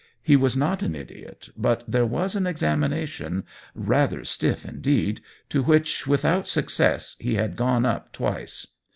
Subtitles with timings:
[0.23, 3.43] He was not an idiot, but there was an examination—
[3.75, 8.65] rather stiff, in deed— to which, without success, he had gone up twice.